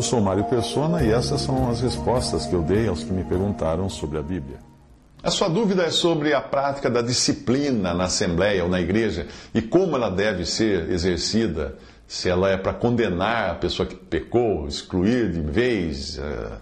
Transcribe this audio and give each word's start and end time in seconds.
Eu 0.00 0.04
sou 0.04 0.18
Mário 0.18 0.44
Persona 0.44 1.02
e 1.02 1.12
essas 1.12 1.42
são 1.42 1.68
as 1.68 1.82
respostas 1.82 2.46
que 2.46 2.54
eu 2.54 2.62
dei 2.62 2.88
aos 2.88 3.04
que 3.04 3.12
me 3.12 3.22
perguntaram 3.22 3.86
sobre 3.90 4.16
a 4.16 4.22
Bíblia. 4.22 4.56
A 5.22 5.30
sua 5.30 5.46
dúvida 5.46 5.82
é 5.82 5.90
sobre 5.90 6.32
a 6.32 6.40
prática 6.40 6.88
da 6.88 7.02
disciplina 7.02 7.92
na 7.92 8.04
Assembleia 8.04 8.64
ou 8.64 8.70
na 8.70 8.80
igreja 8.80 9.26
e 9.54 9.60
como 9.60 9.96
ela 9.96 10.10
deve 10.10 10.46
ser 10.46 10.90
exercida, 10.90 11.76
se 12.08 12.30
ela 12.30 12.48
é 12.48 12.56
para 12.56 12.72
condenar 12.72 13.50
a 13.50 13.54
pessoa 13.56 13.86
que 13.86 13.94
pecou, 13.94 14.66
excluir 14.66 15.30
de 15.30 15.42
vez, 15.42 16.16
uh, 16.16 16.56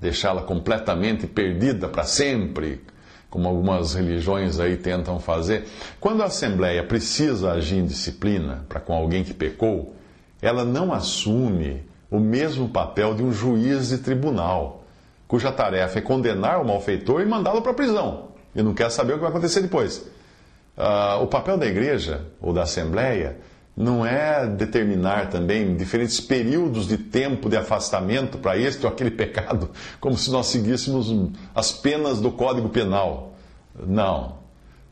deixá-la 0.00 0.40
completamente 0.40 1.26
perdida 1.26 1.86
para 1.86 2.04
sempre, 2.04 2.80
como 3.28 3.46
algumas 3.46 3.92
religiões 3.92 4.58
aí 4.58 4.78
tentam 4.78 5.20
fazer. 5.20 5.66
Quando 6.00 6.22
a 6.22 6.26
Assembleia 6.28 6.82
precisa 6.82 7.52
agir 7.52 7.76
em 7.76 7.84
disciplina 7.84 8.64
para 8.70 8.80
com 8.80 8.94
alguém 8.94 9.22
que 9.22 9.34
pecou, 9.34 9.94
ela 10.40 10.64
não 10.64 10.94
assume 10.94 11.92
o 12.14 12.20
mesmo 12.20 12.68
papel 12.68 13.12
de 13.12 13.24
um 13.24 13.32
juiz 13.32 13.88
de 13.88 13.98
tribunal 13.98 14.84
cuja 15.26 15.50
tarefa 15.50 15.98
é 15.98 16.02
condenar 16.02 16.60
o 16.60 16.64
malfeitor 16.64 17.20
e 17.20 17.26
mandá-lo 17.26 17.60
para 17.60 17.72
a 17.72 17.74
prisão. 17.74 18.28
E 18.54 18.62
não 18.62 18.72
quer 18.72 18.88
saber 18.88 19.14
o 19.14 19.16
que 19.16 19.22
vai 19.22 19.30
acontecer 19.30 19.62
depois. 19.62 19.98
Uh, 20.78 21.24
o 21.24 21.26
papel 21.26 21.58
da 21.58 21.66
igreja 21.66 22.24
ou 22.40 22.52
da 22.52 22.62
assembleia 22.62 23.38
não 23.76 24.06
é 24.06 24.46
determinar 24.46 25.28
também 25.28 25.74
diferentes 25.76 26.20
períodos 26.20 26.86
de 26.86 26.96
tempo 26.96 27.50
de 27.50 27.56
afastamento 27.56 28.38
para 28.38 28.56
este 28.56 28.86
ou 28.86 28.92
aquele 28.92 29.10
pecado, 29.12 29.70
como 29.98 30.16
se 30.16 30.30
nós 30.30 30.46
seguíssemos 30.46 31.12
as 31.52 31.72
penas 31.72 32.20
do 32.20 32.30
Código 32.30 32.68
Penal. 32.68 33.34
Não. 33.84 34.36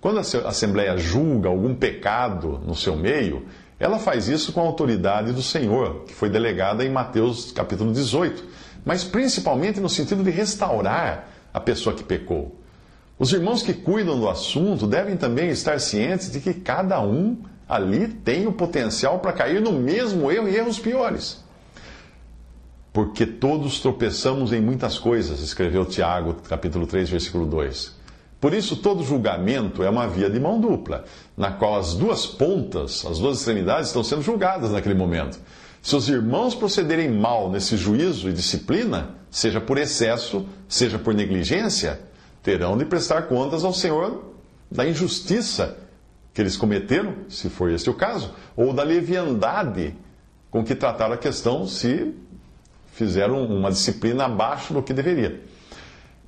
Quando 0.00 0.18
a 0.18 0.48
Assembleia 0.48 0.96
julga 0.96 1.48
algum 1.48 1.72
pecado 1.72 2.60
no 2.66 2.74
seu 2.74 2.96
meio, 2.96 3.46
ela 3.82 3.98
faz 3.98 4.28
isso 4.28 4.52
com 4.52 4.60
a 4.60 4.64
autoridade 4.64 5.32
do 5.32 5.42
Senhor, 5.42 6.04
que 6.06 6.14
foi 6.14 6.30
delegada 6.30 6.84
em 6.84 6.90
Mateus 6.90 7.52
capítulo 7.52 7.92
18 7.92 8.62
mas 8.84 9.04
principalmente 9.04 9.80
no 9.80 9.88
sentido 9.88 10.22
de 10.24 10.30
restaurar 10.30 11.28
a 11.52 11.60
pessoa 11.60 11.94
que 11.94 12.02
pecou. 12.02 12.58
Os 13.18 13.32
irmãos 13.32 13.62
que 13.62 13.72
cuidam 13.72 14.18
do 14.18 14.28
assunto 14.28 14.86
devem 14.86 15.16
também 15.16 15.50
estar 15.50 15.78
cientes 15.78 16.30
de 16.30 16.40
que 16.40 16.54
cada 16.54 17.00
um 17.00 17.36
ali 17.68 18.08
tem 18.08 18.46
o 18.46 18.52
potencial 18.52 19.20
para 19.20 19.32
cair 19.32 19.60
no 19.60 19.72
mesmo 19.72 20.30
erro 20.30 20.48
e 20.48 20.56
erros 20.56 20.78
piores. 20.78 21.42
Porque 22.92 23.24
todos 23.24 23.80
tropeçamos 23.80 24.52
em 24.52 24.60
muitas 24.60 24.98
coisas, 24.98 25.40
escreveu 25.40 25.84
Tiago, 25.84 26.34
capítulo 26.48 26.86
3, 26.86 27.08
versículo 27.08 27.46
2. 27.46 28.01
Por 28.42 28.52
isso, 28.52 28.74
todo 28.74 29.04
julgamento 29.04 29.84
é 29.84 29.88
uma 29.88 30.08
via 30.08 30.28
de 30.28 30.40
mão 30.40 30.60
dupla, 30.60 31.04
na 31.36 31.52
qual 31.52 31.78
as 31.78 31.94
duas 31.94 32.26
pontas, 32.26 33.06
as 33.06 33.20
duas 33.20 33.38
extremidades, 33.38 33.86
estão 33.86 34.02
sendo 34.02 34.20
julgadas 34.20 34.72
naquele 34.72 34.96
momento. 34.96 35.38
Se 35.80 35.94
os 35.94 36.08
irmãos 36.08 36.52
procederem 36.52 37.08
mal 37.08 37.48
nesse 37.48 37.76
juízo 37.76 38.28
e 38.28 38.32
disciplina, 38.32 39.10
seja 39.30 39.60
por 39.60 39.78
excesso, 39.78 40.44
seja 40.68 40.98
por 40.98 41.14
negligência, 41.14 42.00
terão 42.42 42.76
de 42.76 42.84
prestar 42.84 43.28
contas 43.28 43.62
ao 43.62 43.72
Senhor 43.72 44.34
da 44.68 44.84
injustiça 44.84 45.78
que 46.34 46.40
eles 46.40 46.56
cometeram, 46.56 47.14
se 47.28 47.48
for 47.48 47.70
este 47.70 47.90
o 47.90 47.94
caso, 47.94 48.34
ou 48.56 48.72
da 48.72 48.82
leviandade 48.82 49.94
com 50.50 50.64
que 50.64 50.74
trataram 50.74 51.14
a 51.14 51.16
questão 51.16 51.64
se 51.68 52.12
fizeram 52.92 53.44
uma 53.44 53.70
disciplina 53.70 54.24
abaixo 54.24 54.74
do 54.74 54.82
que 54.82 54.92
deveria. 54.92 55.40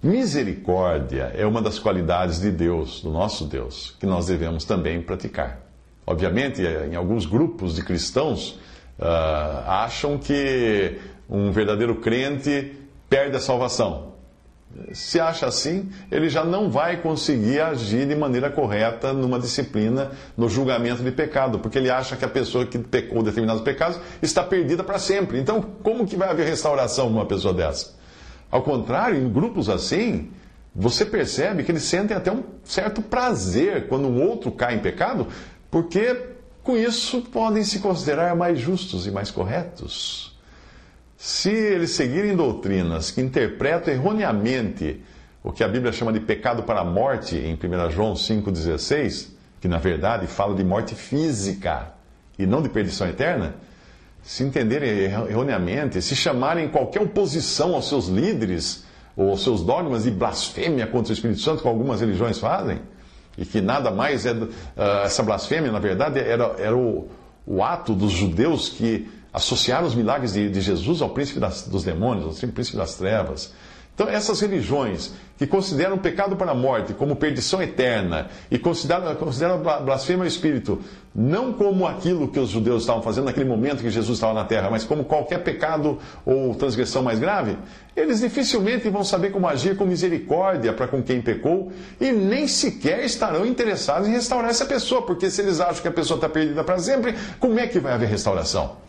Misericórdia 0.04 1.32
é 1.34 1.46
uma 1.46 1.62
das 1.62 1.78
qualidades 1.78 2.38
de 2.38 2.50
Deus, 2.50 3.00
do 3.00 3.10
nosso 3.10 3.46
Deus, 3.46 3.96
que 3.98 4.04
nós 4.04 4.26
devemos 4.26 4.66
também 4.66 5.00
praticar. 5.00 5.62
Obviamente, 6.06 6.60
em 6.60 6.94
alguns 6.94 7.24
grupos 7.24 7.76
de 7.76 7.82
cristãos, 7.82 8.60
uh, 8.98 9.66
acham 9.66 10.18
que 10.18 10.98
um 11.26 11.50
verdadeiro 11.50 11.94
crente 12.02 12.74
perde 13.08 13.36
a 13.36 13.40
salvação. 13.40 14.12
Se 14.92 15.18
acha 15.18 15.46
assim, 15.46 15.90
ele 16.12 16.28
já 16.28 16.44
não 16.44 16.68
vai 16.68 16.98
conseguir 16.98 17.60
agir 17.60 18.06
de 18.06 18.14
maneira 18.14 18.50
correta 18.50 19.10
numa 19.14 19.38
disciplina, 19.38 20.10
no 20.36 20.50
julgamento 20.50 21.02
de 21.02 21.12
pecado, 21.12 21.60
porque 21.60 21.78
ele 21.78 21.88
acha 21.88 22.14
que 22.14 22.26
a 22.26 22.28
pessoa 22.28 22.66
que 22.66 22.78
pecou 22.78 23.22
determinados 23.22 23.62
pecados 23.62 23.98
está 24.20 24.42
perdida 24.42 24.84
para 24.84 24.98
sempre. 24.98 25.38
Então, 25.38 25.62
como 25.82 26.06
que 26.06 26.14
vai 26.14 26.28
haver 26.28 26.46
restauração 26.46 27.08
numa 27.08 27.24
pessoa 27.24 27.54
dessa? 27.54 28.03
Ao 28.54 28.62
contrário, 28.62 29.18
em 29.18 29.28
grupos 29.28 29.68
assim, 29.68 30.30
você 30.72 31.04
percebe 31.04 31.64
que 31.64 31.72
eles 31.72 31.82
sentem 31.82 32.16
até 32.16 32.30
um 32.30 32.44
certo 32.62 33.02
prazer 33.02 33.88
quando 33.88 34.06
um 34.06 34.22
outro 34.22 34.52
cai 34.52 34.76
em 34.76 34.78
pecado, 34.78 35.26
porque 35.68 36.34
com 36.62 36.76
isso, 36.76 37.20
podem 37.20 37.64
se 37.64 37.80
considerar 37.80 38.36
mais 38.36 38.60
justos 38.60 39.08
e 39.08 39.10
mais 39.10 39.28
corretos. 39.28 40.38
Se 41.16 41.50
eles 41.50 41.90
seguirem 41.90 42.36
doutrinas 42.36 43.10
que 43.10 43.20
interpretam 43.20 43.92
erroneamente 43.92 45.02
o 45.42 45.50
que 45.50 45.64
a 45.64 45.68
Bíblia 45.68 45.92
chama 45.92 46.12
de 46.12 46.20
pecado 46.20 46.62
para 46.62 46.80
a 46.80 46.84
morte, 46.84 47.36
em 47.36 47.54
1 47.54 47.90
João 47.90 48.14
5,16, 48.14 49.30
que 49.60 49.66
na 49.66 49.78
verdade 49.78 50.28
fala 50.28 50.54
de 50.54 50.62
morte 50.62 50.94
física 50.94 51.92
e 52.38 52.46
não 52.46 52.62
de 52.62 52.68
perdição 52.68 53.08
eterna, 53.08 53.56
se 54.24 54.42
entenderem 54.42 54.88
erroneamente, 55.28 56.00
se 56.00 56.16
chamarem 56.16 56.68
qualquer 56.68 57.02
oposição 57.02 57.74
aos 57.74 57.88
seus 57.88 58.08
líderes 58.08 58.84
ou 59.14 59.30
aos 59.30 59.42
seus 59.42 59.62
dogmas 59.62 60.04
de 60.04 60.10
blasfêmia 60.10 60.86
contra 60.86 61.10
o 61.10 61.14
Espírito 61.14 61.40
Santo, 61.40 61.62
como 61.62 61.74
algumas 61.74 62.00
religiões 62.00 62.38
fazem, 62.38 62.80
e 63.36 63.44
que 63.44 63.60
nada 63.60 63.90
mais 63.90 64.24
é. 64.24 64.32
Uh, 64.32 64.50
essa 65.04 65.22
blasfêmia, 65.22 65.70
na 65.70 65.78
verdade, 65.78 66.18
era, 66.18 66.56
era 66.58 66.76
o, 66.76 67.08
o 67.46 67.62
ato 67.62 67.94
dos 67.94 68.12
judeus 68.12 68.70
que 68.70 69.08
associaram 69.32 69.86
os 69.86 69.94
milagres 69.94 70.32
de, 70.32 70.48
de 70.48 70.60
Jesus 70.60 71.02
ao 71.02 71.10
príncipe 71.10 71.38
das, 71.38 71.68
dos 71.68 71.84
demônios, 71.84 72.42
ao 72.42 72.50
príncipe 72.50 72.78
das 72.78 72.94
trevas. 72.94 73.52
Então, 73.94 74.08
essas 74.08 74.40
religiões 74.40 75.12
que 75.38 75.46
consideram 75.46 75.94
o 75.94 75.98
pecado 75.98 76.34
para 76.34 76.50
a 76.50 76.54
morte 76.54 76.92
como 76.92 77.14
perdição 77.14 77.62
eterna 77.62 78.28
e 78.50 78.58
consideram, 78.58 79.14
consideram 79.14 79.62
blasfêmia 79.62 80.24
ao 80.24 80.28
Espírito 80.28 80.80
não 81.14 81.52
como 81.52 81.86
aquilo 81.86 82.26
que 82.26 82.40
os 82.40 82.50
judeus 82.50 82.82
estavam 82.82 83.00
fazendo 83.00 83.26
naquele 83.26 83.48
momento 83.48 83.82
que 83.82 83.90
Jesus 83.90 84.16
estava 84.16 84.34
na 84.34 84.44
terra, 84.44 84.68
mas 84.68 84.82
como 84.82 85.04
qualquer 85.04 85.44
pecado 85.44 85.98
ou 86.26 86.56
transgressão 86.56 87.04
mais 87.04 87.20
grave, 87.20 87.56
eles 87.94 88.18
dificilmente 88.18 88.88
vão 88.90 89.04
saber 89.04 89.30
como 89.30 89.46
agir 89.46 89.76
com 89.76 89.84
misericórdia 89.84 90.72
para 90.72 90.88
com 90.88 91.00
quem 91.00 91.22
pecou 91.22 91.70
e 92.00 92.10
nem 92.10 92.48
sequer 92.48 93.04
estarão 93.04 93.46
interessados 93.46 94.08
em 94.08 94.12
restaurar 94.12 94.50
essa 94.50 94.66
pessoa, 94.66 95.02
porque 95.02 95.30
se 95.30 95.40
eles 95.40 95.60
acham 95.60 95.82
que 95.82 95.88
a 95.88 95.92
pessoa 95.92 96.16
está 96.16 96.28
perdida 96.28 96.64
para 96.64 96.78
sempre, 96.80 97.14
como 97.38 97.60
é 97.60 97.68
que 97.68 97.78
vai 97.78 97.92
haver 97.92 98.08
restauração? 98.08 98.83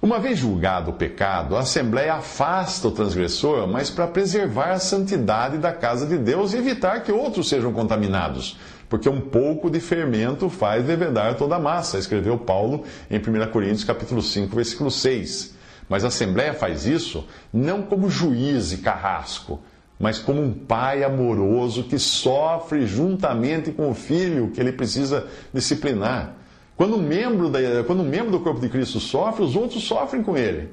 Uma 0.00 0.20
vez 0.20 0.38
julgado 0.38 0.92
o 0.92 0.94
pecado, 0.94 1.56
a 1.56 1.60
Assembleia 1.60 2.14
afasta 2.14 2.86
o 2.86 2.92
transgressor, 2.92 3.66
mas 3.66 3.90
para 3.90 4.06
preservar 4.06 4.70
a 4.70 4.78
santidade 4.78 5.58
da 5.58 5.72
casa 5.72 6.06
de 6.06 6.16
Deus 6.16 6.52
e 6.52 6.58
evitar 6.58 7.02
que 7.02 7.10
outros 7.10 7.48
sejam 7.48 7.72
contaminados. 7.72 8.56
Porque 8.88 9.08
um 9.08 9.20
pouco 9.20 9.68
de 9.68 9.80
fermento 9.80 10.48
faz 10.48 10.86
levedar 10.86 11.34
toda 11.34 11.56
a 11.56 11.58
massa, 11.58 11.98
escreveu 11.98 12.38
Paulo 12.38 12.84
em 13.10 13.18
1 13.18 13.50
Coríntios 13.50 13.82
capítulo 13.82 14.22
5, 14.22 14.54
versículo 14.54 14.88
6. 14.88 15.56
Mas 15.88 16.04
a 16.04 16.08
Assembleia 16.08 16.54
faz 16.54 16.86
isso 16.86 17.26
não 17.52 17.82
como 17.82 18.08
juiz 18.08 18.70
e 18.70 18.78
carrasco, 18.78 19.60
mas 19.98 20.20
como 20.20 20.40
um 20.40 20.52
pai 20.52 21.02
amoroso 21.02 21.82
que 21.82 21.98
sofre 21.98 22.86
juntamente 22.86 23.72
com 23.72 23.90
o 23.90 23.94
filho 23.94 24.52
que 24.52 24.60
ele 24.60 24.70
precisa 24.70 25.26
disciplinar. 25.52 26.37
Quando 26.78 26.94
um, 26.94 27.02
membro 27.02 27.48
da, 27.48 27.58
quando 27.84 28.02
um 28.02 28.08
membro 28.08 28.30
do 28.30 28.38
corpo 28.38 28.60
de 28.60 28.68
Cristo 28.68 29.00
sofre, 29.00 29.42
os 29.42 29.56
outros 29.56 29.82
sofrem 29.82 30.22
com 30.22 30.36
ele. 30.38 30.68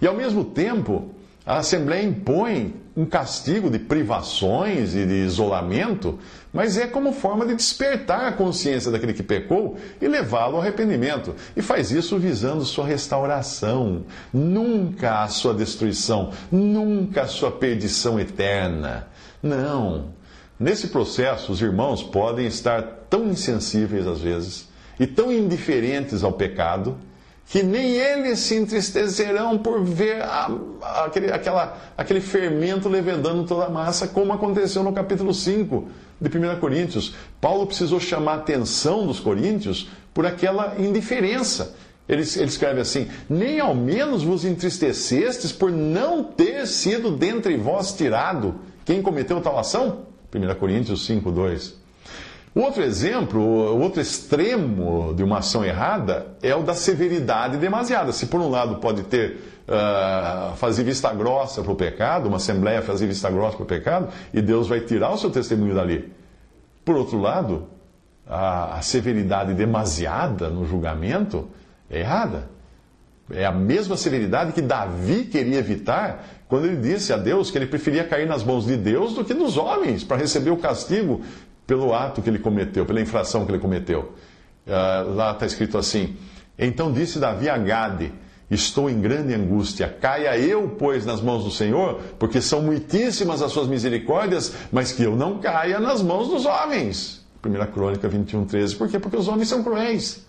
E 0.00 0.06
ao 0.06 0.14
mesmo 0.14 0.42
tempo, 0.42 1.10
a 1.44 1.58
Assembleia 1.58 2.02
impõe 2.02 2.74
um 2.96 3.04
castigo 3.04 3.68
de 3.68 3.78
privações 3.78 4.94
e 4.94 5.04
de 5.04 5.16
isolamento, 5.16 6.18
mas 6.50 6.78
é 6.78 6.86
como 6.86 7.12
forma 7.12 7.44
de 7.44 7.54
despertar 7.54 8.26
a 8.26 8.32
consciência 8.32 8.90
daquele 8.90 9.12
que 9.12 9.22
pecou 9.22 9.76
e 10.00 10.08
levá-lo 10.08 10.56
ao 10.56 10.62
arrependimento. 10.62 11.34
E 11.54 11.60
faz 11.60 11.90
isso 11.90 12.18
visando 12.18 12.64
sua 12.64 12.86
restauração, 12.86 14.06
nunca 14.32 15.22
a 15.22 15.28
sua 15.28 15.52
destruição, 15.52 16.30
nunca 16.50 17.22
a 17.22 17.26
sua 17.26 17.52
perdição 17.52 18.18
eterna. 18.18 19.08
Não. 19.42 20.14
Nesse 20.58 20.88
processo, 20.88 21.52
os 21.52 21.60
irmãos 21.60 22.02
podem 22.02 22.46
estar 22.46 22.80
tão 23.10 23.28
insensíveis 23.28 24.06
às 24.06 24.20
vezes 24.20 24.69
e 25.00 25.06
tão 25.06 25.32
indiferentes 25.32 26.22
ao 26.22 26.32
pecado 26.32 26.98
que 27.46 27.62
nem 27.64 27.96
eles 27.96 28.38
se 28.38 28.54
entristecerão 28.54 29.58
por 29.58 29.82
ver 29.82 30.22
a, 30.22 30.48
a, 30.82 31.04
aquele, 31.06 31.32
aquela, 31.32 31.76
aquele 31.96 32.20
fermento 32.20 32.88
levedando 32.88 33.44
toda 33.44 33.64
a 33.64 33.70
massa, 33.70 34.06
como 34.06 34.32
aconteceu 34.32 34.84
no 34.84 34.92
capítulo 34.92 35.34
5 35.34 35.88
de 36.20 36.38
1 36.38 36.60
Coríntios. 36.60 37.14
Paulo 37.40 37.66
precisou 37.66 37.98
chamar 37.98 38.32
a 38.32 38.36
atenção 38.36 39.04
dos 39.04 39.18
coríntios 39.18 39.88
por 40.14 40.26
aquela 40.26 40.76
indiferença. 40.78 41.74
Ele, 42.08 42.22
ele 42.22 42.44
escreve 42.44 42.80
assim: 42.80 43.08
Nem 43.28 43.58
ao 43.58 43.74
menos 43.74 44.22
vos 44.22 44.44
entristecestes 44.44 45.50
por 45.50 45.72
não 45.72 46.22
ter 46.22 46.68
sido 46.68 47.10
dentre 47.10 47.56
vós 47.56 47.92
tirado 47.92 48.60
quem 48.84 49.02
cometeu 49.02 49.40
tal 49.40 49.58
ação? 49.58 50.02
1 50.32 50.54
Coríntios 50.54 51.04
5, 51.06 51.32
2. 51.32 51.79
Outro 52.54 52.82
exemplo, 52.82 53.40
outro 53.40 54.00
extremo 54.00 55.14
de 55.14 55.22
uma 55.22 55.38
ação 55.38 55.64
errada 55.64 56.34
é 56.42 56.54
o 56.54 56.62
da 56.62 56.74
severidade 56.74 57.56
demasiada. 57.58 58.12
Se 58.12 58.26
por 58.26 58.40
um 58.40 58.50
lado 58.50 58.76
pode 58.76 59.04
ter 59.04 59.38
uh, 59.68 60.56
fazer 60.56 60.82
vista 60.82 61.12
grossa 61.14 61.62
para 61.62 61.70
o 61.70 61.76
pecado, 61.76 62.26
uma 62.26 62.38
assembleia 62.38 62.82
fazer 62.82 63.06
vista 63.06 63.30
grossa 63.30 63.56
para 63.56 63.62
o 63.62 63.66
pecado, 63.66 64.08
e 64.34 64.42
Deus 64.42 64.66
vai 64.66 64.80
tirar 64.80 65.12
o 65.12 65.16
seu 65.16 65.30
testemunho 65.30 65.76
dali. 65.76 66.12
Por 66.84 66.96
outro 66.96 67.20
lado, 67.20 67.68
a, 68.26 68.78
a 68.78 68.82
severidade 68.82 69.54
demasiada 69.54 70.48
no 70.48 70.66
julgamento 70.66 71.48
é 71.88 72.00
errada. 72.00 72.48
É 73.32 73.46
a 73.46 73.52
mesma 73.52 73.96
severidade 73.96 74.52
que 74.52 74.60
Davi 74.60 75.24
queria 75.24 75.58
evitar 75.58 76.24
quando 76.48 76.66
ele 76.66 76.78
disse 76.78 77.12
a 77.12 77.16
Deus 77.16 77.48
que 77.48 77.56
ele 77.56 77.66
preferia 77.66 78.02
cair 78.02 78.26
nas 78.26 78.42
mãos 78.42 78.66
de 78.66 78.76
Deus 78.76 79.14
do 79.14 79.24
que 79.24 79.32
dos 79.32 79.56
homens 79.56 80.02
para 80.02 80.16
receber 80.16 80.50
o 80.50 80.56
castigo 80.56 81.22
pelo 81.70 81.94
ato 81.94 82.20
que 82.20 82.28
ele 82.28 82.40
cometeu, 82.40 82.84
pela 82.84 83.00
infração 83.00 83.46
que 83.46 83.52
ele 83.52 83.60
cometeu. 83.60 84.12
Uh, 84.66 85.14
lá 85.14 85.30
está 85.30 85.46
escrito 85.46 85.78
assim: 85.78 86.16
Então 86.58 86.90
disse 86.90 87.20
Davi 87.20 87.48
a 87.48 87.56
Gade: 87.56 88.12
Estou 88.50 88.90
em 88.90 89.00
grande 89.00 89.32
angústia. 89.32 89.88
Caia 89.88 90.36
eu, 90.36 90.74
pois, 90.76 91.06
nas 91.06 91.20
mãos 91.20 91.44
do 91.44 91.50
Senhor, 91.52 92.00
porque 92.18 92.40
são 92.40 92.60
muitíssimas 92.60 93.40
as 93.40 93.52
suas 93.52 93.68
misericórdias, 93.68 94.52
mas 94.72 94.90
que 94.90 95.04
eu 95.04 95.14
não 95.14 95.38
caia 95.38 95.78
nas 95.78 96.02
mãos 96.02 96.26
dos 96.26 96.44
homens. 96.44 97.24
1 97.44 97.72
Crônica 97.72 98.08
21, 98.08 98.46
13. 98.46 98.74
Por 98.74 98.88
quê? 98.88 98.98
Porque 98.98 99.16
os 99.16 99.28
homens 99.28 99.48
são 99.48 99.62
cruéis. 99.62 100.26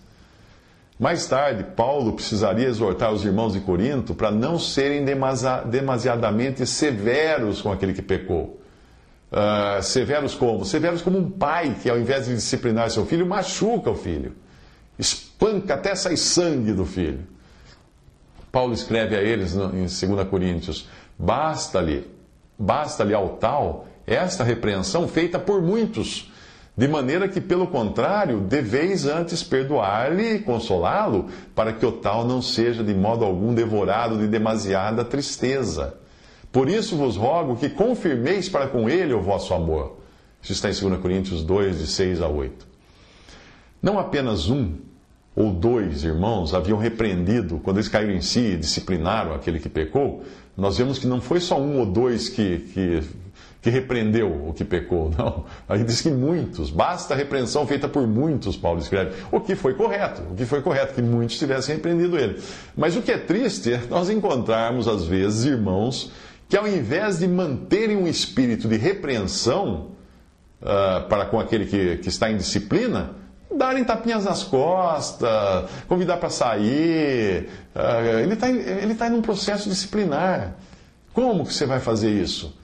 Mais 0.96 1.26
tarde, 1.26 1.64
Paulo 1.74 2.12
precisaria 2.12 2.68
exortar 2.68 3.12
os 3.12 3.24
irmãos 3.24 3.54
de 3.54 3.60
Corinto 3.60 4.14
para 4.14 4.30
não 4.30 4.60
serem 4.60 5.04
demasiadamente 5.04 6.64
severos 6.64 7.60
com 7.60 7.72
aquele 7.72 7.92
que 7.92 8.02
pecou. 8.02 8.61
Uh, 9.32 9.82
severos 9.82 10.34
como? 10.34 10.62
Severos 10.66 11.00
como 11.00 11.18
um 11.18 11.30
pai 11.30 11.74
que, 11.82 11.88
ao 11.88 11.98
invés 11.98 12.26
de 12.26 12.34
disciplinar 12.34 12.90
seu 12.90 13.06
filho, 13.06 13.26
machuca 13.26 13.90
o 13.90 13.94
filho. 13.94 14.34
Espanca 14.98 15.72
até 15.72 15.94
sair 15.94 16.18
sangue 16.18 16.74
do 16.74 16.84
filho. 16.84 17.26
Paulo 18.52 18.74
escreve 18.74 19.16
a 19.16 19.22
eles 19.22 19.54
em 19.54 20.14
2 20.14 20.28
Coríntios: 20.28 20.86
basta-lhe, 21.18 22.06
basta-lhe 22.58 23.14
ao 23.14 23.30
tal 23.36 23.86
esta 24.06 24.44
repreensão 24.44 25.08
feita 25.08 25.38
por 25.38 25.62
muitos, 25.62 26.30
de 26.76 26.86
maneira 26.86 27.26
que, 27.26 27.40
pelo 27.40 27.66
contrário, 27.66 28.40
deveis 28.40 29.06
antes 29.06 29.42
perdoar-lhe 29.42 30.34
e 30.34 30.38
consolá-lo, 30.40 31.28
para 31.54 31.72
que 31.72 31.86
o 31.86 31.92
tal 31.92 32.26
não 32.26 32.42
seja 32.42 32.84
de 32.84 32.92
modo 32.92 33.24
algum 33.24 33.54
devorado 33.54 34.18
de 34.18 34.26
demasiada 34.26 35.02
tristeza. 35.02 36.01
Por 36.52 36.68
isso 36.68 36.96
vos 36.96 37.16
rogo 37.16 37.56
que 37.56 37.70
confirmeis 37.70 38.48
para 38.48 38.68
com 38.68 38.88
ele 38.88 39.14
o 39.14 39.22
vosso 39.22 39.54
amor. 39.54 39.96
Isso 40.42 40.52
está 40.52 40.68
em 40.68 40.74
2 40.74 41.00
Coríntios 41.00 41.42
2, 41.42 41.78
de 41.78 41.86
6 41.86 42.20
a 42.20 42.28
8. 42.28 42.66
Não 43.82 43.98
apenas 43.98 44.50
um 44.50 44.74
ou 45.34 45.50
dois 45.50 46.04
irmãos 46.04 46.52
haviam 46.52 46.76
repreendido, 46.76 47.58
quando 47.58 47.78
eles 47.78 47.88
caíram 47.88 48.12
em 48.12 48.20
si 48.20 48.40
e 48.40 48.56
disciplinaram 48.56 49.34
aquele 49.34 49.58
que 49.58 49.68
pecou, 49.68 50.22
nós 50.54 50.76
vemos 50.76 50.98
que 50.98 51.06
não 51.06 51.22
foi 51.22 51.40
só 51.40 51.58
um 51.58 51.78
ou 51.78 51.86
dois 51.86 52.28
que, 52.28 52.58
que, 52.58 53.02
que 53.62 53.70
repreendeu 53.70 54.48
o 54.48 54.52
que 54.52 54.62
pecou, 54.62 55.10
não. 55.16 55.46
Aí 55.66 55.82
diz 55.82 56.02
que 56.02 56.10
muitos, 56.10 56.70
basta 56.70 57.14
a 57.14 57.16
repreensão 57.16 57.66
feita 57.66 57.88
por 57.88 58.06
muitos, 58.06 58.56
Paulo 58.56 58.78
escreve. 58.78 59.14
O 59.32 59.40
que 59.40 59.54
foi 59.54 59.72
correto, 59.72 60.20
o 60.30 60.34
que 60.34 60.44
foi 60.44 60.60
correto, 60.60 60.92
que 60.92 61.00
muitos 61.00 61.38
tivessem 61.38 61.76
repreendido 61.76 62.18
ele. 62.18 62.38
Mas 62.76 62.94
o 62.94 63.00
que 63.00 63.10
é 63.10 63.16
triste 63.16 63.72
é 63.72 63.80
nós 63.88 64.10
encontrarmos, 64.10 64.86
às 64.86 65.06
vezes, 65.06 65.46
irmãos 65.46 66.12
que 66.52 66.56
ao 66.58 66.68
invés 66.68 67.18
de 67.20 67.26
manterem 67.26 67.96
um 67.96 68.06
espírito 68.06 68.68
de 68.68 68.76
repreensão 68.76 69.92
uh, 70.60 71.08
para 71.08 71.24
com 71.24 71.40
aquele 71.40 71.64
que, 71.64 71.96
que 71.96 72.10
está 72.10 72.30
em 72.30 72.36
disciplina, 72.36 73.12
darem 73.56 73.82
tapinhas 73.82 74.26
nas 74.26 74.44
costas, 74.44 75.30
convidar 75.88 76.18
para 76.18 76.28
sair. 76.28 77.48
Uh, 77.74 78.18
ele 78.20 78.34
está 78.34 78.50
ele 78.50 78.94
tá 78.94 79.08
em 79.08 79.14
um 79.14 79.22
processo 79.22 79.66
disciplinar. 79.66 80.52
Como 81.14 81.46
que 81.46 81.54
você 81.54 81.64
vai 81.64 81.80
fazer 81.80 82.10
isso? 82.10 82.54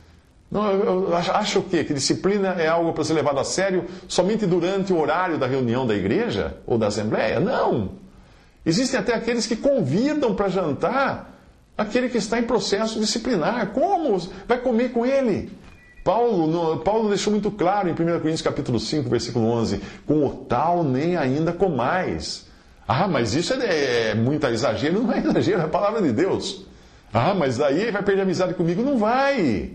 Não, 0.51 0.71
eu 0.71 1.17
acho 1.17 1.61
o 1.61 1.63
quê? 1.63 1.83
Que 1.83 1.95
disciplina 1.95 2.49
é 2.59 2.69
algo 2.69 2.93
para 2.93 3.05
ser 3.05 3.15
levado 3.15 3.41
a 3.41 3.45
sério 3.45 3.87
somente 4.07 4.45
durante 4.45 4.93
o 4.93 5.01
horário 5.01 5.39
da 5.39 5.47
reunião 5.47 5.87
da 5.87 5.95
igreja 5.95 6.59
ou 6.67 6.77
da 6.77 6.89
assembleia? 6.89 7.41
Não. 7.41 7.93
Existem 8.67 9.01
até 9.01 9.15
aqueles 9.15 9.47
que 9.47 9.57
convidam 9.57 10.35
para 10.35 10.51
jantar 10.51 11.38
aquele 11.79 12.09
que 12.09 12.19
está 12.19 12.39
em 12.39 12.43
processo 12.43 12.99
disciplinar. 12.99 13.69
Como? 13.69 14.19
Vai 14.47 14.59
comer 14.59 14.91
com 14.91 15.07
ele. 15.07 15.51
Paulo, 16.03 16.47
no, 16.47 16.79
Paulo 16.79 17.09
deixou 17.09 17.31
muito 17.31 17.51
claro 17.51 17.89
em 17.89 17.93
1 17.93 17.95
Coríntios 17.97 18.43
capítulo 18.43 18.81
5, 18.81 19.09
versículo 19.09 19.47
11, 19.47 19.81
com 20.07 20.27
o 20.27 20.31
tal 20.31 20.83
nem 20.83 21.17
ainda 21.17 21.53
comais. 21.53 22.47
Ah, 22.87 23.07
mas 23.07 23.35
isso 23.35 23.53
é, 23.55 24.11
é 24.11 24.15
muito 24.15 24.47
exagero. 24.47 25.03
Não 25.05 25.13
é 25.13 25.19
exagero, 25.19 25.61
é 25.61 25.65
a 25.65 25.69
palavra 25.69 26.03
de 26.03 26.11
Deus. 26.11 26.67
Ah, 27.13 27.35
mas 27.35 27.59
daí 27.59 27.91
vai 27.91 28.03
perder 28.03 28.23
amizade 28.23 28.55
comigo. 28.55 28.83
Não 28.83 28.99
vai. 28.99 29.73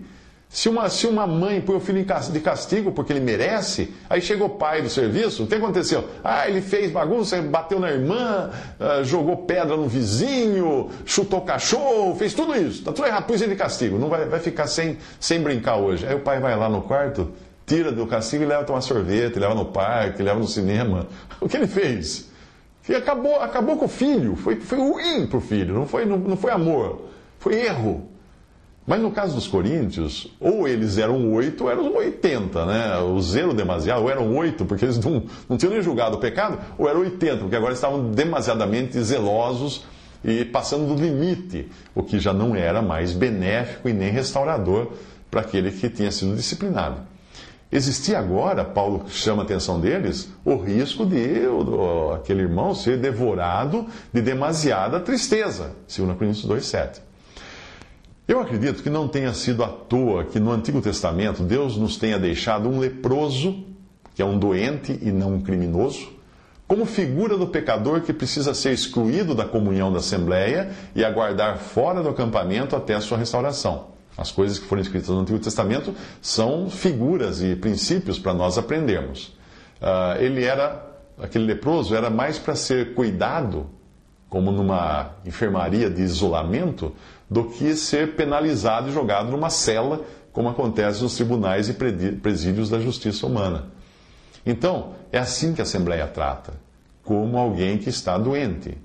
Se 0.54 0.70
uma, 0.70 0.88
se 0.88 1.08
uma 1.08 1.26
mãe 1.26 1.60
põe 1.60 1.78
o 1.78 1.80
filho 1.80 2.06
de 2.32 2.40
castigo 2.40 2.92
porque 2.92 3.12
ele 3.12 3.20
merece, 3.20 3.92
aí 4.08 4.22
chega 4.22 4.44
o 4.44 4.50
pai 4.50 4.84
do 4.84 4.90
serviço, 4.90 5.46
o 5.46 5.48
que 5.48 5.56
aconteceu? 5.56 6.08
Ah, 6.24 6.48
ele 6.48 6.62
fez 6.62 6.92
bagunça, 6.92 7.42
bateu 7.42 7.80
na 7.80 7.90
irmã, 7.90 8.52
uh, 8.80 9.04
jogou 9.04 9.36
pedra 9.36 9.76
no 9.76 9.88
vizinho, 9.88 10.92
chutou 11.08 11.42
cachorro, 11.42 12.16
fez 12.16 12.36
tudo 12.36 12.56
isso. 12.56 12.84
Tá 12.84 12.92
tudo 12.92 13.08
errado, 13.08 13.26
pôs 13.26 13.42
ele 13.42 13.54
de 13.54 13.58
castigo, 13.58 13.98
não 13.98 14.10
vai, 14.10 14.28
vai 14.28 14.40
ficar 14.40 14.68
sem, 14.68 15.00
sem 15.20 15.42
brincar 15.42 15.78
hoje. 15.78 16.06
Aí 16.06 16.14
o 16.14 16.20
pai 16.20 16.40
vai 16.40 16.56
lá 16.56 16.70
no 16.70 16.84
quarto, 16.84 17.32
tira 17.66 17.92
do 17.92 18.06
castigo 18.06 18.44
e 18.44 18.46
leva 18.46 18.64
tomar 18.64 18.82
sorvete, 18.82 19.40
leva 19.40 19.56
no 19.56 19.66
parque, 19.66 20.22
leva 20.22 20.40
no 20.40 20.48
cinema. 20.48 21.08
O 21.42 21.50
que 21.50 21.58
ele 21.58 21.68
fez? 21.68 22.30
E 22.88 22.94
acabou, 22.94 23.38
acabou 23.38 23.76
com 23.76 23.86
o 23.86 23.90
filho, 23.90 24.36
foi, 24.36 24.58
foi 24.58 24.78
ruim 24.78 25.26
para 25.26 25.38
o 25.40 25.42
filho, 25.42 25.74
não 25.74 25.88
foi, 25.88 26.06
não, 26.06 26.20
não 26.20 26.38
foi 26.38 26.52
amor, 26.52 27.10
foi 27.40 27.56
erro. 27.56 28.13
Mas 28.86 29.02
no 29.02 29.12
caso 29.12 29.34
dos 29.36 29.48
coríntios, 29.48 30.28
ou 30.40 30.68
eles 30.68 30.98
eram 30.98 31.32
oito 31.34 31.64
ou 31.64 31.72
eram 31.72 31.96
oitenta, 31.96 32.66
né? 32.66 32.98
O 33.00 33.22
zelo 33.22 33.54
demasiado, 33.54 34.02
ou 34.02 34.10
eram 34.10 34.36
oito, 34.36 34.66
porque 34.66 34.84
eles 34.84 34.98
não, 35.00 35.24
não 35.48 35.58
tinham 35.58 35.72
nem 35.72 35.82
julgado 35.82 36.18
o 36.18 36.20
pecado, 36.20 36.60
ou 36.78 36.90
eram 36.90 37.00
oitenta, 37.00 37.38
porque 37.38 37.56
agora 37.56 37.74
estavam 37.74 38.12
demasiadamente 38.12 39.02
zelosos 39.02 39.86
e 40.24 40.44
passando 40.44 40.94
do 40.94 41.02
limite, 41.02 41.70
o 41.96 42.04
que 42.04 42.20
já 42.20 42.34
não 42.34 42.56
era 42.56 42.82
mais 42.82 43.14
benéfico 43.14 43.88
e 43.88 43.94
nem 43.94 44.12
restaurador 44.12 44.92
para 45.32 45.42
aquele 45.42 45.72
que 45.72 45.90
tinha 45.90 46.12
sido 46.12 46.36
disciplinado. 46.36 47.02
Existia 47.72 48.20
agora, 48.20 48.64
Paulo 48.64 49.06
chama 49.10 49.42
a 49.42 49.46
atenção 49.46 49.80
deles, 49.80 50.30
o 50.46 50.56
risco 50.56 51.06
de 51.06 51.48
o, 51.48 52.14
aquele 52.14 52.42
irmão 52.42 52.76
ser 52.76 53.00
devorado 53.00 53.88
de 54.14 54.22
demasiada 54.22 55.00
tristeza, 55.00 55.72
2 55.88 56.18
Coríntios 56.18 56.46
2,7. 56.46 57.13
Eu 58.26 58.40
acredito 58.40 58.82
que 58.82 58.90
não 58.90 59.08
tenha 59.08 59.34
sido 59.34 59.64
à 59.64 59.68
toa 59.68 60.24
que 60.24 60.40
no 60.40 60.52
Antigo 60.52 60.82
Testamento 60.82 61.44
Deus 61.44 61.76
nos 61.76 61.98
tenha 61.98 62.18
deixado 62.18 62.70
um 62.70 62.80
leproso, 62.80 63.66
que 64.16 64.22
é 64.22 64.26
um 64.26 64.40
doente 64.40 64.98
e 65.02 65.12
não 65.12 65.34
um 65.34 65.42
criminoso, 65.42 66.08
como 66.66 66.86
figura 66.86 67.38
do 67.38 67.48
pecador 67.48 68.00
que 68.02 68.14
precisa 68.14 68.54
ser 68.54 68.72
excluído 68.72 69.36
da 69.36 69.44
comunhão 69.44 69.92
da 69.92 70.00
Assembleia 70.00 70.72
e 70.96 71.04
aguardar 71.04 71.58
fora 71.58 72.02
do 72.02 72.10
acampamento 72.10 72.76
até 72.78 72.94
a 72.94 73.02
sua 73.02 73.18
restauração. 73.18 73.88
As 74.18 74.32
coisas 74.32 74.58
que 74.58 74.66
foram 74.68 74.82
escritas 74.82 75.10
no 75.10 75.20
Antigo 75.20 75.40
Testamento 75.40 75.94
são 76.22 76.70
figuras 76.70 77.42
e 77.42 77.58
princípios 77.58 78.18
para 78.18 78.34
nós 78.34 78.58
aprendermos. 78.58 79.36
Uh, 79.82 80.22
ele 80.22 80.46
era, 80.46 80.82
aquele 81.22 81.46
leproso, 81.46 81.94
era 81.94 82.10
mais 82.10 82.40
para 82.40 82.56
ser 82.56 82.94
cuidado, 82.94 83.68
como 84.30 84.52
numa 84.52 85.12
enfermaria 85.26 85.90
de 85.90 86.02
isolamento, 86.02 86.94
do 87.30 87.46
que 87.46 87.76
ser 87.76 88.16
penalizado 88.16 88.90
e 88.90 88.94
jogado 88.94 89.32
numa 89.32 89.50
cela, 89.50 90.02
como 90.32 90.50
acontece 90.50 91.02
nos 91.02 91.16
tribunais 91.16 91.70
e 91.70 91.74
presídios 91.74 92.70
da 92.70 92.80
justiça 92.80 93.26
humana. 93.26 93.68
Então, 94.46 94.96
é 95.12 95.20
assim 95.20 95.54
que 95.54 95.62
a 95.62 95.64
Assembleia 95.64 96.08
trata, 96.08 96.54
como 97.04 97.38
alguém 97.38 97.78
que 97.78 97.90
está 97.90 98.18
doente. 98.18 98.78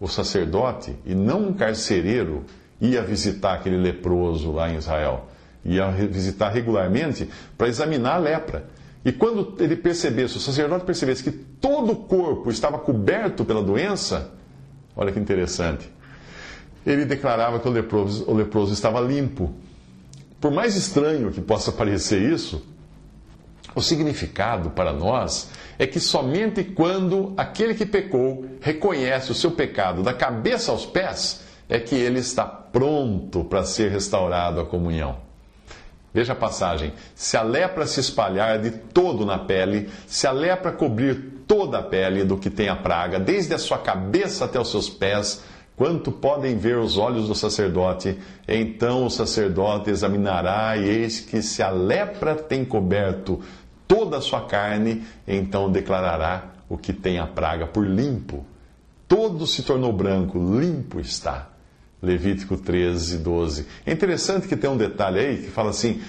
O 0.00 0.08
sacerdote, 0.08 0.96
e 1.04 1.14
não 1.14 1.48
um 1.48 1.52
carcereiro, 1.52 2.44
ia 2.80 3.02
visitar 3.02 3.54
aquele 3.54 3.76
leproso 3.76 4.50
lá 4.50 4.70
em 4.70 4.76
Israel. 4.76 5.28
Ia 5.64 5.90
visitar 5.90 6.48
regularmente 6.48 7.28
para 7.56 7.68
examinar 7.68 8.14
a 8.14 8.18
lepra. 8.18 8.66
E 9.04 9.12
quando 9.12 9.54
ele 9.58 9.76
percebesse, 9.76 10.36
o 10.36 10.40
sacerdote 10.40 10.84
percebesse 10.84 11.22
que 11.22 11.30
todo 11.30 11.92
o 11.92 11.96
corpo 11.96 12.50
estava 12.50 12.78
coberto 12.78 13.44
pela 13.44 13.62
doença, 13.62 14.30
olha 14.96 15.12
que 15.12 15.18
interessante. 15.18 15.90
Ele 16.86 17.04
declarava 17.04 17.60
que 17.60 17.68
o 17.68 17.70
leproso, 17.70 18.24
o 18.28 18.34
leproso 18.34 18.72
estava 18.72 19.00
limpo. 19.00 19.52
Por 20.40 20.50
mais 20.50 20.74
estranho 20.74 21.30
que 21.30 21.40
possa 21.40 21.70
parecer 21.70 22.20
isso, 22.20 22.66
o 23.74 23.80
significado 23.80 24.70
para 24.70 24.92
nós 24.92 25.50
é 25.78 25.86
que 25.86 26.00
somente 26.00 26.64
quando 26.64 27.32
aquele 27.36 27.74
que 27.74 27.86
pecou 27.86 28.44
reconhece 28.60 29.30
o 29.30 29.34
seu 29.34 29.52
pecado 29.52 30.02
da 30.02 30.12
cabeça 30.12 30.72
aos 30.72 30.84
pés, 30.84 31.42
é 31.68 31.78
que 31.78 31.94
ele 31.94 32.18
está 32.18 32.44
pronto 32.44 33.44
para 33.44 33.64
ser 33.64 33.90
restaurado 33.90 34.60
à 34.60 34.66
comunhão. 34.66 35.16
Veja 36.12 36.34
a 36.34 36.36
passagem: 36.36 36.92
se 37.14 37.36
a 37.36 37.42
lepra 37.42 37.86
se 37.86 38.00
espalhar 38.00 38.58
de 38.58 38.70
todo 38.70 39.24
na 39.24 39.38
pele, 39.38 39.88
se 40.06 40.26
a 40.26 40.32
lepra 40.32 40.72
cobrir 40.72 41.44
toda 41.46 41.78
a 41.78 41.82
pele 41.82 42.24
do 42.24 42.36
que 42.36 42.50
tem 42.50 42.68
a 42.68 42.76
praga, 42.76 43.18
desde 43.18 43.54
a 43.54 43.58
sua 43.58 43.78
cabeça 43.78 44.44
até 44.44 44.60
os 44.60 44.70
seus 44.70 44.90
pés, 44.90 45.42
quanto 45.76 46.12
podem 46.12 46.56
ver 46.56 46.78
os 46.78 46.98
olhos 46.98 47.28
do 47.28 47.34
sacerdote, 47.34 48.18
então 48.46 49.06
o 49.06 49.10
sacerdote 49.10 49.90
examinará, 49.90 50.76
e 50.76 50.88
eis 50.88 51.20
que 51.20 51.42
se 51.42 51.62
a 51.62 51.70
lepra 51.70 52.34
tem 52.34 52.64
coberto 52.64 53.40
toda 53.86 54.18
a 54.18 54.20
sua 54.20 54.42
carne, 54.42 55.02
então 55.26 55.70
declarará 55.70 56.52
o 56.68 56.78
que 56.78 56.92
tem 56.92 57.18
a 57.18 57.26
praga 57.26 57.66
por 57.66 57.86
limpo. 57.86 58.44
Todo 59.06 59.46
se 59.46 59.62
tornou 59.62 59.92
branco, 59.92 60.38
limpo 60.38 60.98
está. 60.98 61.48
Levítico 62.00 62.56
13, 62.56 63.18
12. 63.18 63.66
É 63.86 63.92
interessante 63.92 64.48
que 64.48 64.56
tem 64.56 64.68
um 64.68 64.76
detalhe 64.76 65.20
aí 65.20 65.36
que 65.42 65.50
fala 65.50 65.70
assim: 65.70 66.00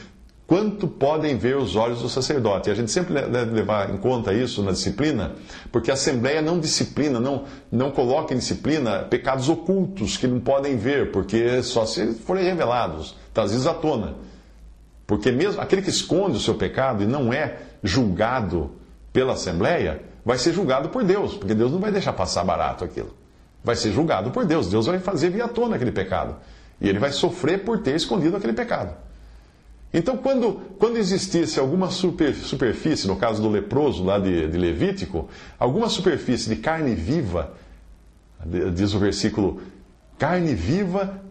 quanto 0.45 0.88
podem 0.88 1.38
ver 1.38 1.57
os 1.57 1.75
olhos 1.75 2.01
do 2.01 2.09
sacerdote. 2.09 2.69
E 2.69 2.71
a 2.71 2.75
gente 2.75 2.91
sempre 2.91 3.13
deve 3.13 3.51
levar 3.51 3.93
em 3.93 3.97
conta 3.97 4.33
isso 4.33 4.62
na 4.62 4.71
disciplina, 4.71 5.33
porque 5.71 5.89
a 5.89 5.93
Assembleia 5.93 6.41
não 6.41 6.59
disciplina, 6.59 7.19
não, 7.19 7.45
não 7.71 7.91
coloca 7.91 8.33
em 8.33 8.38
disciplina 8.38 9.00
pecados 9.00 9.50
ocultos 9.50 10.17
que 10.17 10.27
não 10.27 10.39
podem 10.39 10.77
ver, 10.77 11.12
porque 11.12 11.63
só 11.63 11.85
se 11.85 12.13
forem 12.13 12.43
revelados, 12.43 13.15
trazidos 13.33 13.67
à 13.67 13.73
tona. 13.73 14.15
Porque 15.07 15.31
mesmo 15.31 15.62
aquele 15.62 15.81
que 15.81 15.89
esconde 15.89 16.38
o 16.38 16.39
seu 16.39 16.55
pecado 16.55 17.03
e 17.03 17.05
não 17.05 17.33
é 17.33 17.57
julgado 17.83 18.71
pela 19.12 19.33
Assembleia, 19.33 20.01
vai 20.25 20.38
ser 20.38 20.53
julgado 20.53 20.89
por 20.89 21.03
Deus, 21.03 21.35
porque 21.35 21.53
Deus 21.53 21.71
não 21.71 21.79
vai 21.79 21.91
deixar 21.91 22.13
passar 22.13 22.43
barato 22.43 22.83
aquilo. 22.83 23.13
Vai 23.63 23.75
ser 23.75 23.91
julgado 23.91 24.31
por 24.31 24.45
Deus. 24.45 24.67
Deus 24.69 24.88
vai 24.88 25.00
fazer 25.00 25.29
via 25.29 25.47
tona 25.47 25.75
aquele 25.75 25.91
pecado. 25.91 26.35
E 26.81 26.89
ele 26.89 27.00
vai 27.00 27.12
sofrer 27.12 27.63
por 27.63 27.79
ter 27.79 27.95
escondido 27.95 28.35
aquele 28.35 28.53
pecado. 28.53 28.93
Então, 29.93 30.17
quando, 30.17 30.53
quando 30.79 30.97
existisse 30.97 31.59
alguma 31.59 31.91
super, 31.91 32.33
superfície, 32.33 33.07
no 33.07 33.15
caso 33.15 33.41
do 33.41 33.50
leproso 33.50 34.03
lá 34.03 34.17
de, 34.17 34.47
de 34.47 34.57
Levítico, 34.57 35.29
alguma 35.59 35.88
superfície 35.88 36.50
de 36.50 36.55
carne 36.55 36.95
viva, 36.95 37.53
diz 38.73 38.93
o 38.95 39.00
versículo, 39.00 39.62
carne 40.17 40.55
viva 40.55 41.21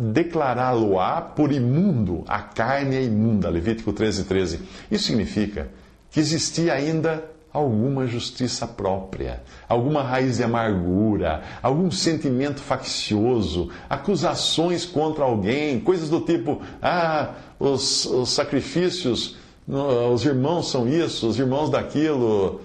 declará-lo-á 0.00 1.20
por 1.20 1.52
imundo, 1.52 2.24
a 2.26 2.40
carne 2.40 2.96
é 2.96 3.02
imunda, 3.02 3.50
Levítico 3.50 3.92
13, 3.92 4.24
13. 4.24 4.60
Isso 4.90 5.04
significa 5.04 5.68
que 6.10 6.18
existia 6.18 6.72
ainda 6.72 7.31
alguma 7.52 8.06
justiça 8.06 8.66
própria, 8.66 9.42
alguma 9.68 10.02
raiz 10.02 10.38
de 10.38 10.44
amargura, 10.44 11.42
algum 11.62 11.90
sentimento 11.90 12.60
faccioso, 12.60 13.70
acusações 13.90 14.86
contra 14.86 15.24
alguém, 15.24 15.78
coisas 15.80 16.08
do 16.08 16.20
tipo: 16.20 16.62
ah, 16.80 17.34
os, 17.60 18.06
os 18.06 18.30
sacrifícios, 18.30 19.36
os 19.68 20.24
irmãos 20.24 20.70
são 20.70 20.88
isso, 20.88 21.28
os 21.28 21.38
irmãos 21.38 21.68
daquilo. 21.70 22.62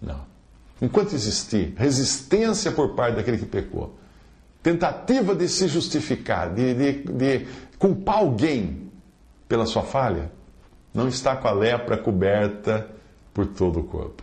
Não. 0.00 0.20
Enquanto 0.82 1.14
existir 1.14 1.72
resistência 1.76 2.70
por 2.70 2.90
parte 2.94 3.16
daquele 3.16 3.38
que 3.38 3.46
pecou, 3.46 3.96
tentativa 4.62 5.34
de 5.34 5.48
se 5.48 5.68
justificar, 5.68 6.52
de, 6.52 6.74
de, 6.74 6.92
de 7.04 7.46
culpar 7.78 8.18
alguém 8.18 8.90
pela 9.48 9.64
sua 9.64 9.82
falha, 9.82 10.30
não 10.92 11.08
está 11.08 11.34
com 11.34 11.48
a 11.48 11.52
lepra 11.52 11.96
coberta 11.96 12.93
por 13.34 13.46
todo 13.46 13.80
o 13.80 13.84
corpo. 13.84 14.22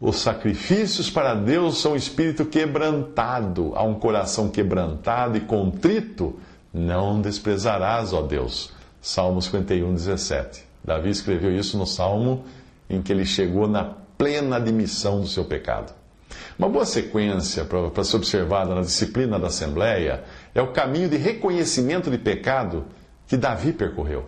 Os 0.00 0.18
sacrifícios 0.18 1.10
para 1.10 1.34
Deus 1.34 1.80
são 1.80 1.96
espírito 1.96 2.44
quebrantado, 2.44 3.72
a 3.74 3.82
um 3.82 3.94
coração 3.94 4.48
quebrantado 4.48 5.36
e 5.36 5.40
contrito, 5.40 6.38
não 6.72 7.20
desprezarás, 7.20 8.12
ó 8.12 8.22
Deus. 8.22 8.72
Salmo 9.00 9.40
51, 9.40 9.94
17. 9.94 10.64
Davi 10.84 11.10
escreveu 11.10 11.56
isso 11.56 11.76
no 11.78 11.86
salmo 11.86 12.44
em 12.88 13.02
que 13.02 13.12
ele 13.12 13.24
chegou 13.24 13.66
na 13.66 13.84
plena 14.16 14.56
admissão 14.56 15.20
do 15.20 15.26
seu 15.26 15.44
pecado. 15.44 15.92
Uma 16.58 16.68
boa 16.68 16.84
sequência 16.84 17.64
para 17.64 18.04
ser 18.04 18.16
observada 18.16 18.74
na 18.74 18.82
disciplina 18.82 19.38
da 19.38 19.48
Assembleia 19.48 20.24
é 20.54 20.60
o 20.60 20.72
caminho 20.72 21.08
de 21.08 21.16
reconhecimento 21.16 22.10
de 22.10 22.18
pecado 22.18 22.84
que 23.26 23.36
Davi 23.36 23.72
percorreu. 23.72 24.26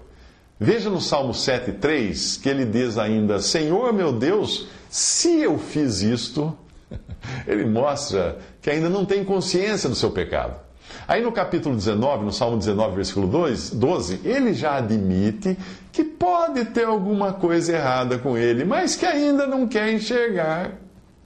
Veja 0.62 0.90
no 0.90 1.00
Salmo 1.00 1.32
7,3 1.32 2.38
que 2.42 2.46
ele 2.46 2.66
diz 2.66 2.98
ainda: 2.98 3.40
Senhor 3.40 3.94
meu 3.94 4.12
Deus, 4.12 4.68
se 4.90 5.40
eu 5.40 5.58
fiz 5.58 6.02
isto, 6.02 6.54
ele 7.48 7.64
mostra 7.64 8.38
que 8.60 8.68
ainda 8.68 8.90
não 8.90 9.06
tem 9.06 9.24
consciência 9.24 9.88
do 9.88 9.94
seu 9.94 10.10
pecado. 10.10 10.60
Aí 11.08 11.22
no 11.22 11.32
capítulo 11.32 11.74
19, 11.74 12.26
no 12.26 12.32
Salmo 12.32 12.58
19, 12.58 12.94
versículo 12.94 13.26
2, 13.26 13.70
12, 13.70 14.20
ele 14.22 14.52
já 14.52 14.76
admite 14.76 15.56
que 15.90 16.04
pode 16.04 16.66
ter 16.66 16.84
alguma 16.84 17.32
coisa 17.32 17.72
errada 17.72 18.18
com 18.18 18.36
ele, 18.36 18.62
mas 18.62 18.94
que 18.94 19.06
ainda 19.06 19.46
não 19.46 19.66
quer 19.66 19.90
enxergar. 19.90 20.72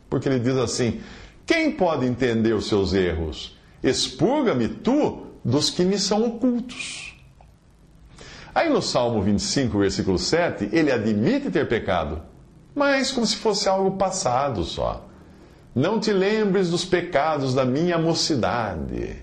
Porque 0.09 0.29
ele 0.29 0.39
diz 0.39 0.57
assim: 0.57 1.01
Quem 1.45 1.73
pode 1.73 2.07
entender 2.07 2.53
os 2.53 2.69
seus 2.69 2.95
erros? 2.95 3.59
Expurga-me 3.83 4.69
tu 4.69 5.27
dos 5.45 5.71
que 5.71 5.83
me 5.83 5.99
são 5.99 6.25
ocultos. 6.25 7.14
Aí 8.55 8.69
no 8.69 8.81
Salmo 8.81 9.21
25, 9.21 9.79
versículo 9.79 10.17
7, 10.17 10.69
ele 10.73 10.93
admite 10.93 11.51
ter 11.51 11.67
pecado, 11.69 12.23
mas 12.73 13.11
como 13.11 13.27
se 13.27 13.37
fosse 13.37 13.69
algo 13.69 13.97
passado 13.97 14.63
só. 14.63 15.09
Não 15.75 15.99
te 15.99 16.13
lembres 16.13 16.71
dos 16.71 16.85
pecados 16.85 17.53
da 17.53 17.65
minha 17.65 17.99
mocidade. 17.99 19.17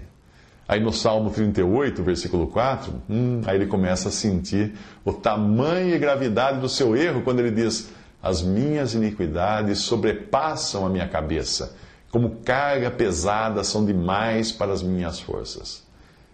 Aí 0.68 0.82
no 0.82 0.92
Salmo 0.92 1.30
38, 1.30 2.04
versículo 2.04 2.48
4, 2.48 2.94
hum, 3.10 3.42
aí 3.46 3.56
ele 3.56 3.68
começa 3.68 4.10
a 4.10 4.12
sentir 4.12 4.74
o 5.06 5.14
tamanho 5.14 5.96
e 5.96 6.00
gravidade 6.00 6.60
do 6.60 6.68
seu 6.68 6.94
erro 6.94 7.22
quando 7.22 7.40
ele 7.40 7.52
diz: 7.52 7.90
As 8.22 8.42
minhas 8.42 8.94
iniquidades 8.94 9.80
sobrepassam 9.80 10.86
a 10.86 10.90
minha 10.90 11.08
cabeça, 11.08 11.74
como 12.12 12.38
carga 12.44 12.92
pesada 12.92 13.64
são 13.64 13.86
demais 13.86 14.52
para 14.52 14.74
as 14.74 14.84
minhas 14.84 15.22
forças. 15.22 15.84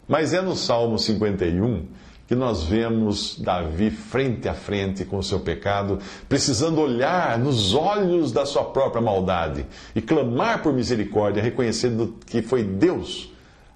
Mas 0.07 0.33
é 0.33 0.41
no 0.41 0.55
Salmo 0.55 0.97
51 0.97 1.85
que 2.27 2.35
nós 2.35 2.63
vemos 2.63 3.39
Davi 3.39 3.89
frente 3.89 4.49
a 4.49 4.53
frente 4.53 5.05
com 5.05 5.17
o 5.17 5.23
seu 5.23 5.39
pecado, 5.39 5.99
precisando 6.27 6.81
olhar 6.81 7.39
nos 7.39 7.73
olhos 7.73 8.33
da 8.33 8.45
sua 8.45 8.65
própria 8.65 9.01
maldade 9.01 9.65
e 9.95 10.01
clamar 10.01 10.61
por 10.61 10.73
misericórdia, 10.73 11.41
reconhecendo 11.41 12.15
que 12.25 12.41
foi 12.41 12.63
Deus 12.63 13.31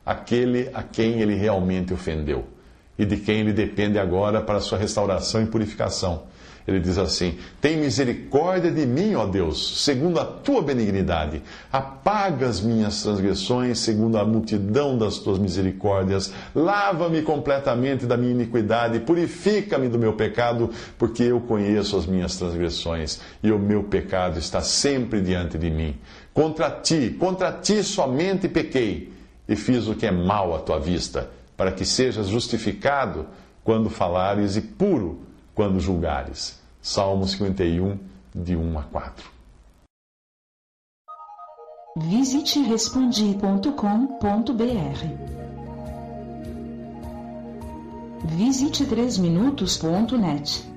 aquele 0.05 0.69
a 0.73 0.83
quem 0.83 1.21
ele 1.21 1.33
realmente 1.35 1.93
ofendeu 1.93 2.45
e 2.99 3.05
de 3.05 3.17
quem 3.17 3.39
ele 3.39 3.53
depende 3.53 3.97
agora 3.97 4.41
para 4.41 4.59
sua 4.59 4.77
restauração 4.77 5.41
e 5.41 5.45
purificação. 5.45 6.23
Ele 6.67 6.79
diz 6.79 6.97
assim: 6.97 7.37
Tem 7.59 7.77
misericórdia 7.77 8.71
de 8.71 8.85
mim, 8.85 9.15
ó 9.15 9.25
Deus, 9.25 9.83
segundo 9.83 10.19
a 10.19 10.25
tua 10.25 10.61
benignidade. 10.61 11.41
Apaga 11.71 12.47
as 12.47 12.61
minhas 12.61 13.01
transgressões, 13.01 13.79
segundo 13.79 14.17
a 14.17 14.25
multidão 14.25 14.97
das 14.97 15.17
tuas 15.17 15.39
misericórdias. 15.39 16.31
Lava-me 16.53 17.21
completamente 17.23 18.05
da 18.05 18.15
minha 18.15 18.31
iniquidade, 18.31 18.99
purifica-me 18.99 19.87
do 19.87 19.97
meu 19.97 20.13
pecado, 20.13 20.69
porque 20.97 21.23
eu 21.23 21.39
conheço 21.41 21.97
as 21.97 22.05
minhas 22.05 22.37
transgressões 22.37 23.19
e 23.41 23.51
o 23.51 23.59
meu 23.59 23.83
pecado 23.83 24.37
está 24.37 24.61
sempre 24.61 25.21
diante 25.21 25.57
de 25.57 25.69
mim. 25.69 25.95
Contra 26.33 26.69
ti, 26.69 27.15
contra 27.19 27.51
ti 27.51 27.83
somente 27.83 28.47
pequei 28.47 29.11
e 29.47 29.55
fiz 29.55 29.87
o 29.87 29.95
que 29.95 30.05
é 30.05 30.11
mal 30.11 30.55
à 30.55 30.59
tua 30.59 30.79
vista, 30.79 31.29
para 31.57 31.71
que 31.71 31.83
sejas 31.83 32.27
justificado 32.27 33.25
quando 33.63 33.89
falares 33.89 34.55
e 34.55 34.61
puro 34.61 35.30
quando 35.53 35.79
julgares. 35.79 36.59
Salmo 36.81 37.27
51, 37.27 37.99
de 38.33 38.55
1 38.55 38.79
a 38.79 38.83
4. 38.83 39.29
Visite 41.97 42.63
respondi.com.br. 42.63 45.41
Visite 48.23 48.85
3minutos.net. 48.85 50.70